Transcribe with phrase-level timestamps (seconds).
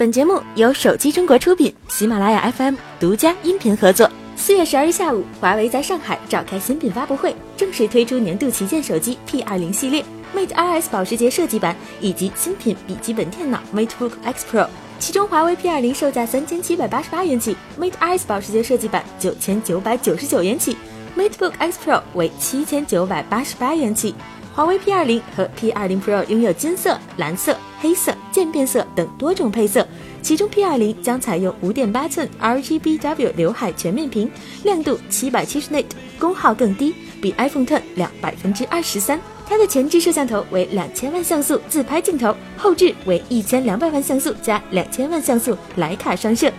[0.00, 4.10] 本节目由手机中国出品，喜马拉雅 FM 独家音频合作。
[4.34, 10.02] 四月十二日下午，华为在上海召开新品发布会，正式推出年度旗舰手机 P 二零系列
[10.34, 14.66] Mate RS 保时捷设计版以及新品笔记本电脑 MateBook X Pro。
[14.98, 20.74] 其中，华为 P 二零售价三千七百八十八元起，Mate RS 保时捷设计版九千九百九十九元起
[21.14, 24.14] ，MateBook X Pro 为七千九百八十八元起。
[24.54, 29.86] 华为 P 二零和 P 二零 Pro 拥有金色、蓝色、黑色、渐变色等多种配色，
[30.20, 34.30] 其中 P 二零将采用五点八寸 RGBW 刘海全面屏，
[34.64, 35.86] 亮度七百七十 nit，
[36.18, 39.18] 功耗更低，比 iPhone Ten 亮百分之二十三。
[39.48, 46.52] 它的前置摄像头为两千万像素自拍镜头，后置为一千两百万像素加两千万像素徕卡双摄。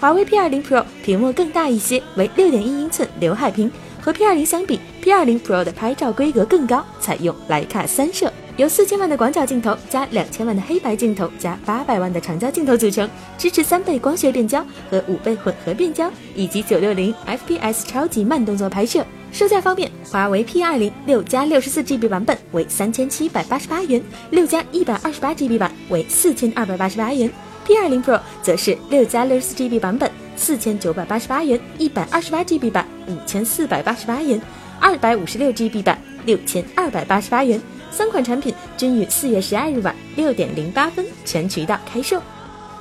[0.00, 3.70] 华为 P 二零 Pro 屏幕更大一些，为六点一英寸刘海屏。
[4.00, 19.02] 和 P20 相比，P20 Pro 的拍照规格更高，采用徕卡三摄，由四千万的广角镜头加两千万的黑白镜头加八百万的长焦镜头组成，支持三倍光学变焦和五倍混合变焦，以及九六零 FPS 超级慢动作拍摄。
[19.32, 27.30] 售价方面，华为 P 二零六加六十四 GB 版本为三千七百八十八元，六加一百二十八 GB 版为四千二百八十八元
[27.64, 30.10] ，P 二零 Pro 则是六加六十四 GB 版本。
[30.36, 34.38] 四千九百八十八元，一百二十八 GB 版五千四百八十八元，
[34.80, 37.60] 二百五十六 GB 版六千二百八十八元。
[37.92, 42.20] 三款产品均于四月十二日晚六点零八分全渠道开售。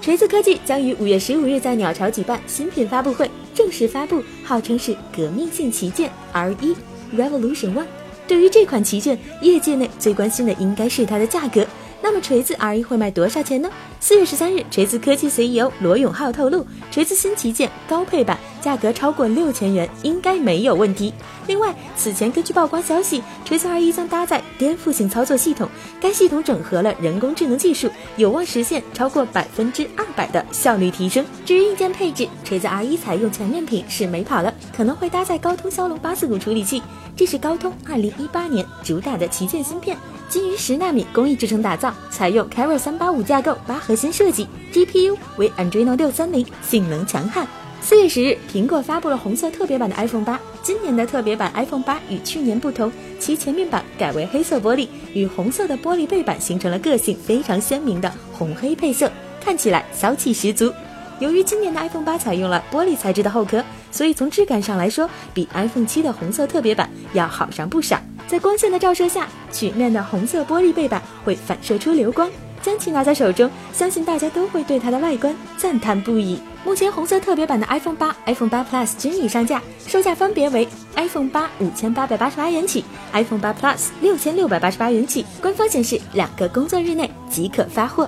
[0.01, 6.75] 锤子科技将于五月十五日在鸟巢举办新品发布会，正式发布号称是革命性旗舰 R 一
[7.15, 7.85] Revolution One。
[8.27, 11.67] 对于这款旗舰，业界内最关心的应该是它的价格。
[12.03, 13.69] 那么锤子 R1 会卖多少钱呢？
[13.99, 21.13] 四月十三日，锤子科技 CEO 罗永浩透露，锤子新旗舰高配版价格超过六千元，应该没有问题。
[21.47, 25.69] 另外，此前根据曝光消息，锤子 R1 将搭载颠覆性操作系统，
[26.01, 31.23] 该系统整合了人工智能技术，有望实现超过百分之二百的效率提升。
[31.45, 36.81] 至于硬件配置，锤子 R1 采用全面屏是没跑了，可能会搭载高通骁龙八四五处理器，
[37.15, 39.95] 这是高通二零一八年主打的旗舰芯片。
[40.29, 47.47] 基于十纳米工艺制成打造，采用 c a r o 三八五架构，八核心设计，GPU 为 Adreno 六三零，性能强悍。
[47.81, 50.39] 四月十日，苹果发布了红色特别版的 iPhone 八。
[50.61, 59.11] 今年的特别版 iPhone 八与去年不同，其前面板改为黑色玻璃，与红色的玻璃背板形成了个性非常鲜明的红黑配色，
[59.43, 60.71] 看起来骚气十足。
[61.19, 67.99] 由于今年的 iPhone 八采用了玻璃材质的后壳，所以从质感上来说，比 iPhone 七的红色特别版要好上不少。
[68.31, 72.31] 在光线的照射下，曲面的红色玻璃背板会反射出流光。
[72.61, 76.39] 将其拿在手中，相信大家都会对它的外观赞叹不已。
[76.63, 80.65] 目前红色特别版的 iPhone 八、iPhone 八 Plus 均已上架，售价分别为
[80.95, 85.25] iPhone 八五千八百八十八元起，iPhone 八 Plus 六千六百八十八元起。
[85.41, 88.07] 官方显示，两个工作日内即可发货。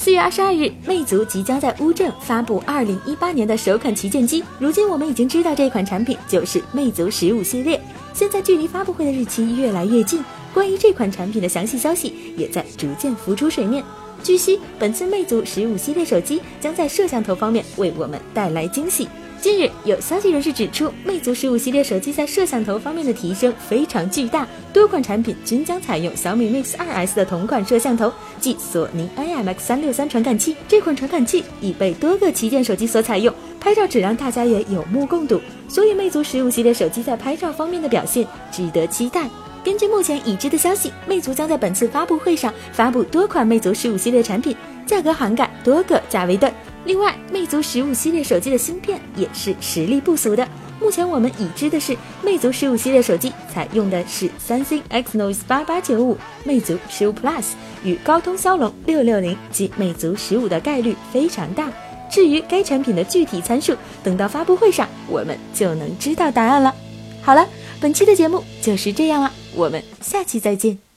[0.00, 4.44] 四月二十二日，魅族即将在乌镇发布二零一八年的首款旗舰机。
[4.60, 7.80] 如今我们已经知道这款产品就是魅族十五系列。
[8.14, 13.82] 现在距离发布会的日期越来越近，关于这款产品的详细消息也在逐渐浮出水面。
[14.22, 19.08] 据悉，本次魅族十五系列手机将在摄像头方面为我们带来惊喜。
[19.40, 30.56] 近日，有消息人士指出，魅族十五系列手机在摄像头方面的提升非常巨大，多款产品均将采用小米 Mix 2S 的同款摄像头，即索尼 IMX 三六三传感器。
[30.66, 39.28] 这款传感器已被多个旗舰手机所采用，拍照质量大家也有目共睹，所以魅族十五系列手机在拍照方面的表现值得期待。
[39.64, 46.52] 根据目前已知的消息，魅族将在本次发布会上发布多款魅族十五系列产品，价格涵盖多个价位段。
[46.84, 50.46] 另外，魅族十五系列手机的芯片也是实力不俗的。
[50.80, 57.46] 目前我们已知的是，魅族十五系列手机采用的是三星 Exynos 八八九五，魅族十五 Plus
[57.82, 61.68] 与高通骁龙六六零及魅族十五的概率非常大。
[62.08, 66.72] 至于该产品的具体参数，等到发布会上我们就能知道答案了。
[67.20, 67.46] 好了，
[67.80, 70.87] 本期的节目就是这样了，我们下期再见。